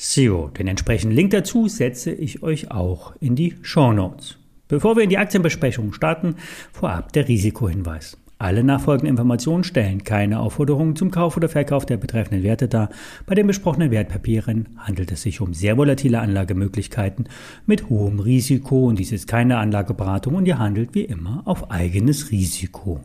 zero. 0.00 0.48
Den 0.48 0.66
entsprechenden 0.66 1.14
Link 1.14 1.30
dazu 1.30 1.68
setze 1.68 2.10
ich 2.10 2.42
euch 2.42 2.70
auch 2.70 3.14
in 3.20 3.36
die 3.36 3.56
Show 3.62 3.92
Notes. 3.92 4.38
Bevor 4.66 4.96
wir 4.96 5.04
in 5.04 5.10
die 5.10 5.18
Aktienbesprechung 5.18 5.92
starten, 5.92 6.36
vorab 6.72 7.12
der 7.12 7.28
Risikohinweis. 7.28 8.16
Alle 8.38 8.64
nachfolgenden 8.64 9.10
Informationen 9.10 9.64
stellen 9.64 10.02
keine 10.02 10.40
Aufforderungen 10.40 10.96
zum 10.96 11.10
Kauf 11.10 11.36
oder 11.36 11.50
Verkauf 11.50 11.84
der 11.84 11.98
betreffenden 11.98 12.42
Werte 12.42 12.68
dar. 12.68 12.88
Bei 13.26 13.34
den 13.34 13.46
besprochenen 13.46 13.90
Wertpapieren 13.90 14.70
handelt 14.78 15.12
es 15.12 15.20
sich 15.20 15.42
um 15.42 15.52
sehr 15.52 15.76
volatile 15.76 16.20
Anlagemöglichkeiten 16.20 17.28
mit 17.66 17.90
hohem 17.90 18.18
Risiko 18.18 18.86
und 18.86 18.98
dies 18.98 19.12
ist 19.12 19.28
keine 19.28 19.58
Anlageberatung 19.58 20.36
und 20.36 20.46
ihr 20.46 20.58
handelt 20.58 20.94
wie 20.94 21.04
immer 21.04 21.42
auf 21.44 21.70
eigenes 21.70 22.30
Risiko. 22.30 23.02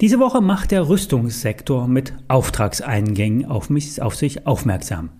Diese 0.00 0.18
Woche 0.18 0.40
macht 0.40 0.70
der 0.70 0.88
Rüstungssektor 0.88 1.88
mit 1.88 2.14
Auftragseingängen 2.28 3.44
auf, 3.46 3.70
mich, 3.70 4.00
auf 4.02 4.14
sich 4.14 4.46
aufmerksam. 4.46 5.10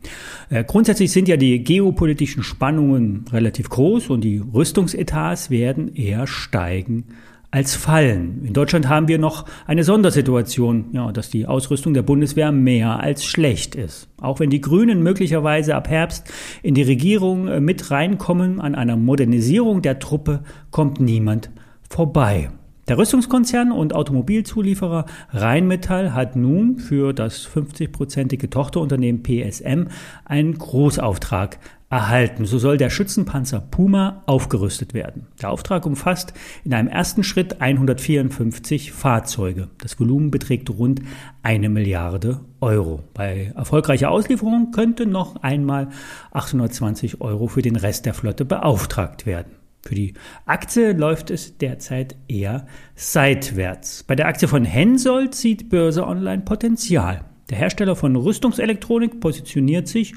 Äh, 0.51 0.65
grundsätzlich 0.65 1.13
sind 1.13 1.29
ja 1.29 1.37
die 1.37 1.63
geopolitischen 1.63 2.43
Spannungen 2.43 3.25
relativ 3.33 3.69
groß 3.71 4.11
und 4.11 4.23
die 4.23 4.39
Rüstungsetats 4.39 5.51
werden 5.51 5.95
eher 5.95 6.27
steigen 6.27 7.05
als 7.51 7.75
fallen. 7.75 8.43
In 8.45 8.52
Deutschland 8.52 8.88
haben 8.88 9.09
wir 9.09 9.19
noch 9.19 9.47
eine 9.66 9.85
Sondersituation, 9.85 10.87
ja, 10.93 11.10
dass 11.13 11.30
die 11.30 11.47
Ausrüstung 11.47 11.95
der 11.95 12.03
Bundeswehr 12.03 12.53
mehr 12.53 13.01
als 13.01 13.25
schlecht 13.25 13.75
ist. 13.75 14.09
Auch 14.21 14.41
wenn 14.41 14.51
die 14.51 14.60
Grünen 14.60 15.03
möglicherweise 15.03 15.75
ab 15.75 15.88
Herbst 15.88 16.30
in 16.63 16.75
die 16.75 16.82
Regierung 16.82 17.49
äh, 17.49 17.60
mit 17.60 17.91
reinkommen, 17.91 18.60
an 18.60 18.75
einer 18.75 18.97
Modernisierung 18.97 19.80
der 19.80 19.99
Truppe 19.99 20.43
kommt 20.71 21.01
niemand 21.01 21.51
vorbei. 21.88 22.51
Der 22.88 22.98
Rüstungskonzern 22.98 23.73
und 23.73 23.96
Automobilzulieferer 23.96 25.06
Rheinmetall 25.30 26.15
hat 26.15 26.37
nun 26.37 26.79
für 26.79 27.12
das 27.12 27.45
50-prozentige 27.45 28.48
Tochterunternehmen 28.48 29.24
PSM 29.24 29.88
einen 30.24 30.56
Großauftrag 30.56 31.59
erhalten. 31.90 32.45
So 32.45 32.59
soll 32.59 32.76
der 32.76 32.90
Schützenpanzer 32.90 33.59
Puma 33.59 34.23
aufgerüstet 34.26 34.95
werden. 34.95 35.26
Der 35.42 35.51
Auftrag 35.51 35.84
umfasst 35.84 36.32
in 36.62 36.74
einem 36.74 36.87
ersten 36.87 37.24
Schritt 37.24 37.60
154 37.60 38.92
Fahrzeuge. 38.92 39.68
Das 39.79 39.98
Volumen 39.98 40.30
beträgt 40.30 40.70
rund 40.70 41.02
eine 41.42 41.68
Milliarde 41.68 42.40
Euro. 42.60 43.02
Bei 43.14 43.52
erfolgreicher 43.57 44.12
Auslieferung 44.12 44.70
könnte 44.70 45.07
noch 45.07 45.42
einmal 45.42 45.88
820 46.30 47.20
Euro 47.20 47.48
für 47.48 47.62
den 47.62 47.74
Rest 47.74 48.07
der 48.07 48.14
Flotte 48.14 48.45
beauftragt 48.45 49.26
werden. 49.26 49.55
Für 49.87 49.95
die 49.95 50.15
Aktie 50.46 50.95
läuft 50.95 51.30
es 51.30 51.59
derzeit 51.59 52.16
eher 52.26 52.66
seitwärts. 52.96 54.02
Bei 54.02 54.16
der 54.16 54.26
Aktie 54.26 54.48
von 54.48 54.65
Hensoldt 54.65 55.37
sieht 55.37 55.68
Börse 55.68 56.04
Online 56.04 56.42
Potenzial. 56.42 57.24
Der 57.51 57.59
Hersteller 57.59 57.95
von 57.95 58.16
Rüstungselektronik 58.16 59.20
positioniert 59.20 59.87
sich 59.87 60.14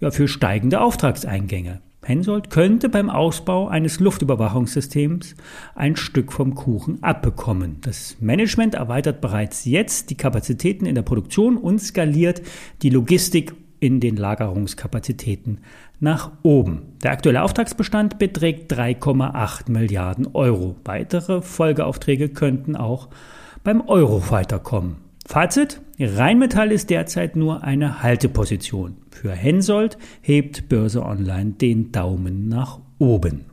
ja, 0.00 0.10
für 0.10 0.26
steigende 0.26 0.80
Auftragseingänge. 0.80 1.80
Hensoldt 2.04 2.50
könnte 2.50 2.88
beim 2.88 3.08
Ausbau 3.08 3.68
eines 3.68 4.00
Luftüberwachungssystems 4.00 5.36
ein 5.76 5.94
Stück 5.94 6.32
vom 6.32 6.56
Kuchen 6.56 7.00
abbekommen. 7.00 7.76
Das 7.82 8.16
Management 8.18 8.74
erweitert 8.74 9.20
bereits 9.20 9.64
jetzt 9.66 10.10
die 10.10 10.16
Kapazitäten 10.16 10.84
in 10.84 10.96
der 10.96 11.02
Produktion 11.02 11.56
und 11.56 11.78
skaliert 11.78 12.42
die 12.82 12.90
Logistik 12.90 13.54
in 13.82 13.98
den 13.98 14.16
Lagerungskapazitäten 14.16 15.58
nach 15.98 16.30
oben. 16.42 16.82
Der 17.02 17.10
aktuelle 17.10 17.42
Auftragsbestand 17.42 18.20
beträgt 18.20 18.72
3,8 18.72 19.70
Milliarden 19.70 20.28
Euro. 20.34 20.76
Weitere 20.84 21.42
Folgeaufträge 21.42 22.28
könnten 22.28 22.76
auch 22.76 23.08
beim 23.64 23.80
Eurofighter 23.80 24.60
kommen. 24.60 24.98
Fazit, 25.26 25.80
Rheinmetall 25.98 26.70
ist 26.70 26.90
derzeit 26.90 27.34
nur 27.34 27.64
eine 27.64 28.04
Halteposition. 28.04 28.98
Für 29.10 29.32
Hensoldt 29.32 29.98
hebt 30.20 30.68
Börse 30.68 31.02
Online 31.04 31.50
den 31.50 31.90
Daumen 31.90 32.48
nach 32.48 32.78
oben. 32.98 33.46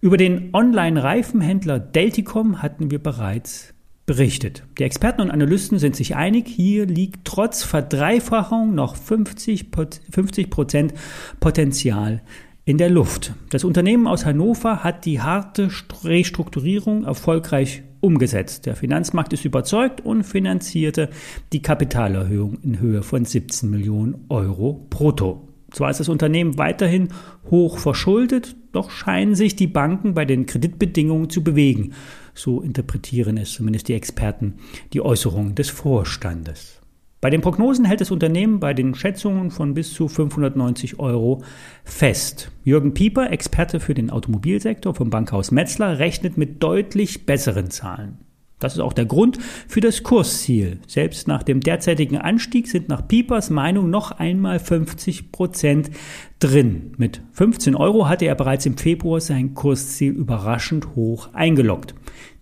Über 0.00 0.16
den 0.16 0.50
Online-Reifenhändler 0.52 1.80
Delticom 1.80 2.62
hatten 2.62 2.92
wir 2.92 3.00
bereits 3.00 3.74
berichtet. 4.12 4.62
Die 4.78 4.82
Experten 4.82 5.22
und 5.22 5.30
Analysten 5.30 5.78
sind 5.78 5.96
sich 5.96 6.16
einig, 6.16 6.46
hier 6.46 6.84
liegt 6.84 7.24
trotz 7.24 7.62
Verdreifachung 7.62 8.74
noch 8.74 8.94
50 8.94 9.70
Prozent 9.70 10.92
Potenzial 11.40 12.20
in 12.66 12.76
der 12.76 12.90
Luft. 12.90 13.32
Das 13.48 13.64
Unternehmen 13.64 14.06
aus 14.06 14.26
Hannover 14.26 14.84
hat 14.84 15.06
die 15.06 15.22
harte 15.22 15.70
Restrukturierung 16.04 17.04
erfolgreich 17.04 17.84
umgesetzt. 18.00 18.66
Der 18.66 18.76
Finanzmarkt 18.76 19.32
ist 19.32 19.46
überzeugt 19.46 20.02
und 20.02 20.24
finanzierte 20.24 21.08
die 21.54 21.62
Kapitalerhöhung 21.62 22.58
in 22.62 22.80
Höhe 22.80 23.02
von 23.02 23.24
17 23.24 23.70
Millionen 23.70 24.26
Euro 24.28 24.86
brutto. 24.90 25.51
Zwar 25.72 25.90
ist 25.90 26.00
das 26.00 26.08
Unternehmen 26.08 26.58
weiterhin 26.58 27.08
hoch 27.50 27.78
verschuldet, 27.78 28.56
doch 28.72 28.90
scheinen 28.90 29.34
sich 29.34 29.56
die 29.56 29.66
Banken 29.66 30.14
bei 30.14 30.24
den 30.24 30.46
Kreditbedingungen 30.46 31.30
zu 31.30 31.42
bewegen. 31.42 31.92
So 32.34 32.60
interpretieren 32.60 33.36
es 33.36 33.52
zumindest 33.52 33.88
die 33.88 33.94
Experten 33.94 34.54
die 34.92 35.00
Äußerungen 35.00 35.54
des 35.54 35.70
Vorstandes. 35.70 36.82
Bei 37.22 37.30
den 37.30 37.40
Prognosen 37.40 37.84
hält 37.84 38.00
das 38.00 38.10
Unternehmen 38.10 38.58
bei 38.58 38.74
den 38.74 38.96
Schätzungen 38.96 39.52
von 39.52 39.74
bis 39.74 39.94
zu 39.94 40.08
590 40.08 40.98
Euro 40.98 41.44
fest. 41.84 42.50
Jürgen 42.64 42.94
Pieper, 42.94 43.30
Experte 43.30 43.78
für 43.78 43.94
den 43.94 44.10
Automobilsektor 44.10 44.92
vom 44.92 45.08
Bankhaus 45.08 45.52
Metzler, 45.52 46.00
rechnet 46.00 46.36
mit 46.36 46.64
deutlich 46.64 47.24
besseren 47.24 47.70
Zahlen. 47.70 48.18
Das 48.62 48.74
ist 48.74 48.80
auch 48.80 48.92
der 48.92 49.06
Grund 49.06 49.38
für 49.66 49.80
das 49.80 50.02
Kursziel. 50.02 50.78
Selbst 50.86 51.26
nach 51.26 51.42
dem 51.42 51.60
derzeitigen 51.60 52.16
Anstieg 52.16 52.68
sind 52.68 52.88
nach 52.88 53.06
Piepers 53.06 53.50
Meinung 53.50 53.90
noch 53.90 54.12
einmal 54.12 54.58
50 54.60 55.32
Prozent 55.32 55.90
drin. 56.38 56.92
Mit 56.96 57.22
15 57.32 57.74
Euro 57.74 58.08
hatte 58.08 58.26
er 58.26 58.34
bereits 58.34 58.64
im 58.66 58.76
Februar 58.76 59.20
sein 59.20 59.54
Kursziel 59.54 60.12
überraschend 60.12 60.94
hoch 60.94 61.30
eingeloggt. 61.32 61.94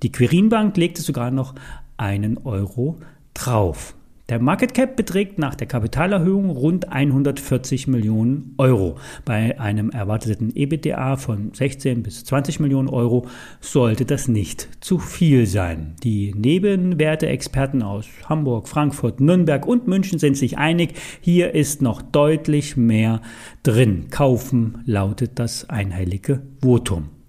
Die 0.02 0.12
Quirinbank 0.12 0.76
legte 0.76 1.00
sogar 1.00 1.30
noch 1.30 1.54
einen 1.96 2.38
Euro 2.38 2.98
drauf. 3.34 3.94
Der 4.30 4.38
Market 4.38 4.74
Cap 4.74 4.94
beträgt 4.94 5.40
nach 5.40 5.56
der 5.56 5.66
Kapitalerhöhung 5.66 6.50
rund 6.50 6.92
140 6.92 7.88
Millionen 7.88 8.54
Euro. 8.58 8.96
Bei 9.24 9.58
einem 9.58 9.90
erwarteten 9.90 10.52
EBITDA 10.54 11.16
von 11.16 11.52
16 11.52 12.04
bis 12.04 12.24
20 12.26 12.60
Millionen 12.60 12.88
Euro 12.88 13.26
sollte 13.60 14.04
das 14.04 14.28
nicht 14.28 14.68
zu 14.78 15.00
viel 15.00 15.46
sein. 15.46 15.96
Die 16.04 16.32
Nebenwerte-Experten 16.32 17.82
aus 17.82 18.06
Hamburg, 18.26 18.68
Frankfurt, 18.68 19.20
Nürnberg 19.20 19.66
und 19.66 19.88
München 19.88 20.20
sind 20.20 20.36
sich 20.36 20.58
einig, 20.58 20.94
hier 21.20 21.52
ist 21.52 21.82
noch 21.82 22.00
deutlich 22.00 22.76
mehr 22.76 23.22
drin. 23.64 24.10
Kaufen 24.10 24.82
lautet 24.86 25.40
das 25.40 25.68
einheilige 25.68 26.40
Votum. 26.62 27.19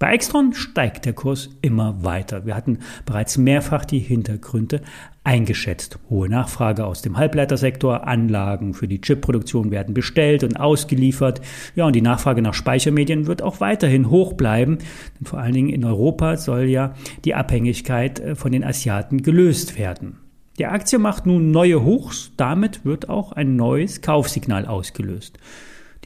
Bei 0.00 0.14
Extron 0.14 0.54
steigt 0.54 1.04
der 1.04 1.12
Kurs 1.12 1.50
immer 1.60 2.02
weiter. 2.02 2.46
Wir 2.46 2.56
hatten 2.56 2.78
bereits 3.04 3.36
mehrfach 3.36 3.84
die 3.84 3.98
Hintergründe 3.98 4.80
eingeschätzt. 5.24 5.98
Hohe 6.08 6.26
Nachfrage 6.26 6.86
aus 6.86 7.02
dem 7.02 7.18
Halbleitersektor, 7.18 8.06
Anlagen 8.06 8.72
für 8.72 8.88
die 8.88 9.02
Chipproduktion 9.02 9.70
werden 9.70 9.92
bestellt 9.92 10.42
und 10.42 10.58
ausgeliefert. 10.58 11.42
Ja, 11.74 11.84
und 11.84 11.94
die 11.94 12.00
Nachfrage 12.00 12.40
nach 12.40 12.54
Speichermedien 12.54 13.26
wird 13.26 13.42
auch 13.42 13.60
weiterhin 13.60 14.08
hoch 14.08 14.32
bleiben, 14.32 14.78
denn 15.18 15.26
vor 15.26 15.38
allen 15.38 15.52
Dingen 15.52 15.68
in 15.68 15.84
Europa 15.84 16.38
soll 16.38 16.64
ja 16.64 16.94
die 17.26 17.34
Abhängigkeit 17.34 18.20
äh, 18.20 18.34
von 18.36 18.52
den 18.52 18.64
Asiaten 18.64 19.22
gelöst 19.22 19.78
werden. 19.78 20.16
Die 20.58 20.64
Aktie 20.64 20.98
macht 20.98 21.26
nun 21.26 21.50
neue 21.50 21.84
Hochs, 21.84 22.32
damit 22.38 22.86
wird 22.86 23.10
auch 23.10 23.32
ein 23.32 23.54
neues 23.54 24.00
Kaufsignal 24.00 24.64
ausgelöst. 24.64 25.38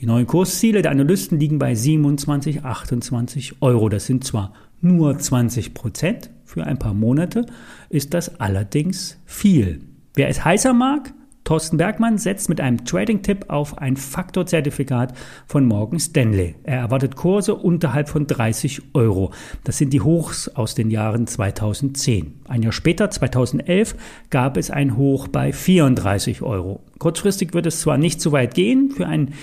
Die 0.00 0.06
neuen 0.06 0.26
Kursziele 0.26 0.82
der 0.82 0.90
Analysten 0.90 1.38
liegen 1.38 1.60
bei 1.60 1.76
27, 1.76 2.64
28 2.64 3.62
Euro. 3.62 3.88
Das 3.88 4.06
sind 4.06 4.24
zwar 4.24 4.52
nur 4.80 5.16
20 5.16 5.72
Prozent 5.72 6.30
für 6.44 6.64
ein 6.64 6.80
paar 6.80 6.94
Monate, 6.94 7.46
ist 7.90 8.12
das 8.12 8.40
allerdings 8.40 9.18
viel. 9.24 9.82
Wer 10.14 10.28
es 10.28 10.44
heißer 10.44 10.72
mag, 10.72 11.14
Thorsten 11.44 11.76
Bergmann 11.76 12.18
setzt 12.18 12.48
mit 12.48 12.60
einem 12.60 12.84
Trading-Tipp 12.84 13.46
auf 13.48 13.78
ein 13.78 13.96
Faktorzertifikat 13.96 15.12
von 15.46 15.66
Morgan 15.66 16.00
Stanley. 16.00 16.54
Er 16.64 16.78
erwartet 16.78 17.16
Kurse 17.16 17.54
unterhalb 17.54 18.08
von 18.08 18.26
30 18.26 18.94
Euro. 18.94 19.30
Das 19.62 19.76
sind 19.76 19.92
die 19.92 20.00
Hochs 20.00 20.48
aus 20.48 20.74
den 20.74 20.90
Jahren 20.90 21.26
2010. 21.26 22.40
Ein 22.48 22.62
Jahr 22.62 22.72
später, 22.72 23.10
2011, 23.10 23.94
gab 24.30 24.56
es 24.56 24.70
ein 24.70 24.96
Hoch 24.96 25.28
bei 25.28 25.52
34 25.52 26.40
Euro. 26.42 26.82
Kurzfristig 26.98 27.52
wird 27.52 27.66
es 27.66 27.80
zwar 27.80 27.98
nicht 27.98 28.22
so 28.22 28.32
weit 28.32 28.54
gehen. 28.54 28.90
Für 28.90 29.06
ein 29.06 29.34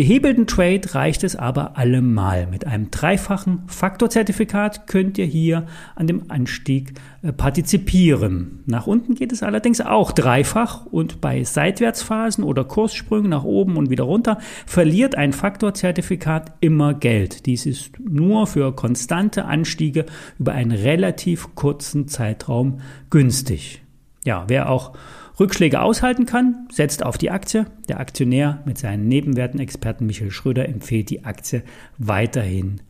Gehebelten 0.00 0.46
Trade 0.46 0.94
reicht 0.94 1.24
es 1.24 1.36
aber 1.36 1.76
allemal. 1.76 2.46
Mit 2.46 2.66
einem 2.66 2.90
dreifachen 2.90 3.64
Faktorzertifikat 3.66 4.86
könnt 4.86 5.18
ihr 5.18 5.26
hier 5.26 5.66
an 5.94 6.06
dem 6.06 6.30
Anstieg 6.30 6.94
äh, 7.20 7.34
partizipieren. 7.34 8.60
Nach 8.64 8.86
unten 8.86 9.14
geht 9.14 9.30
es 9.30 9.42
allerdings 9.42 9.82
auch 9.82 10.12
dreifach 10.12 10.86
und 10.86 11.20
bei 11.20 11.44
Seitwärtsphasen 11.44 12.44
oder 12.44 12.64
Kurssprüngen 12.64 13.28
nach 13.28 13.44
oben 13.44 13.76
und 13.76 13.90
wieder 13.90 14.04
runter 14.04 14.38
verliert 14.64 15.16
ein 15.16 15.34
Faktorzertifikat 15.34 16.54
immer 16.60 16.94
Geld. 16.94 17.44
Dies 17.44 17.66
ist 17.66 18.00
nur 18.00 18.46
für 18.46 18.74
konstante 18.74 19.44
Anstiege 19.44 20.06
über 20.38 20.52
einen 20.52 20.72
relativ 20.72 21.54
kurzen 21.54 22.08
Zeitraum 22.08 22.80
günstig. 23.10 23.82
Ja, 24.24 24.44
wer 24.48 24.70
auch 24.70 24.94
Rückschläge 25.40 25.80
aushalten 25.80 26.26
kann, 26.26 26.68
setzt 26.70 27.04
auf 27.04 27.16
die 27.16 27.30
Aktie. 27.30 27.64
Der 27.88 27.98
Aktionär 27.98 28.62
mit 28.66 28.76
seinen 28.76 29.08
Nebenwertenexperten 29.08 30.06
Michael 30.06 30.30
Schröder 30.30 30.68
empfiehlt 30.68 31.08
die 31.08 31.24
Aktie 31.24 31.62
weiterhin 31.98 32.82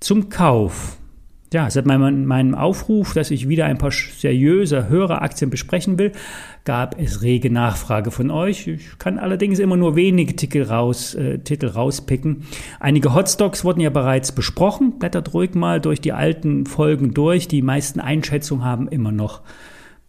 zum 0.00 0.28
Kauf. 0.28 0.98
Ja, 1.52 1.68
seit 1.68 1.84
meinem, 1.84 2.54
Aufruf, 2.54 3.12
dass 3.12 3.30
ich 3.30 3.46
wieder 3.46 3.66
ein 3.66 3.76
paar 3.76 3.90
seriöse 3.92 4.88
Höreraktien 4.88 5.50
besprechen 5.50 5.98
will, 5.98 6.12
gab 6.64 6.98
es 6.98 7.20
rege 7.20 7.50
Nachfrage 7.50 8.10
von 8.10 8.30
euch. 8.30 8.66
Ich 8.66 8.98
kann 8.98 9.18
allerdings 9.18 9.58
immer 9.58 9.76
nur 9.76 9.94
wenige 9.94 10.34
Titel, 10.34 10.62
raus, 10.62 11.14
äh, 11.14 11.40
Titel 11.40 11.66
rauspicken. 11.66 12.44
Einige 12.80 13.14
Hotstocks 13.14 13.64
wurden 13.64 13.80
ja 13.80 13.90
bereits 13.90 14.32
besprochen. 14.32 14.98
Blättert 14.98 15.34
ruhig 15.34 15.54
mal 15.54 15.78
durch 15.78 16.00
die 16.00 16.14
alten 16.14 16.64
Folgen 16.64 17.12
durch. 17.12 17.48
Die 17.48 17.60
meisten 17.60 18.00
Einschätzungen 18.00 18.64
haben 18.64 18.88
immer 18.88 19.12
noch 19.12 19.42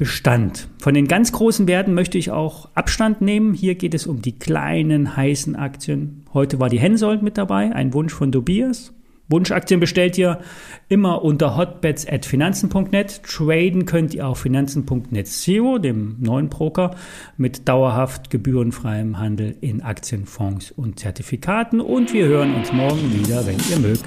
Bestand. 0.04 0.68
Von 0.80 0.96
den 0.96 1.08
ganz 1.08 1.32
großen 1.32 1.66
Werten 1.66 1.94
möchte 1.94 2.18
ich 2.18 2.30
auch 2.30 2.68
Abstand 2.76 3.22
nehmen. 3.22 3.54
Hier 3.54 3.76
geht 3.76 3.94
es 3.94 4.06
um 4.06 4.22
die 4.22 4.38
kleinen, 4.38 5.16
heißen 5.16 5.56
Aktien. 5.56 6.26
Heute 6.34 6.60
war 6.60 6.68
die 6.68 6.78
Hensoldt 6.78 7.24
mit 7.24 7.38
dabei, 7.38 7.74
ein 7.74 7.94
Wunsch 7.94 8.14
von 8.14 8.30
Tobias. 8.30 8.94
Wunschaktien 9.30 9.80
bestellt 9.80 10.18
ihr 10.18 10.42
immer 10.90 11.24
unter 11.24 11.56
hotbets.finanzen.net. 11.56 13.24
Traden 13.24 13.86
könnt 13.86 14.14
ihr 14.14 14.28
auf 14.28 14.40
finanzen.net 14.40 15.26
Zero, 15.26 15.78
dem 15.78 16.18
neuen 16.20 16.50
Broker, 16.50 16.98
mit 17.38 17.70
dauerhaft 17.70 18.30
gebührenfreiem 18.30 19.20
Handel 19.20 19.56
in 19.62 19.84
Aktien, 19.84 20.26
Fonds 20.26 20.72
und 20.72 21.00
Zertifikaten. 21.00 21.80
Und 21.80 22.12
wir 22.12 22.26
hören 22.26 22.56
uns 22.56 22.74
morgen 22.74 23.14
wieder, 23.14 23.48
wenn 23.48 23.56
ihr 23.72 23.80
mögt. 23.80 24.04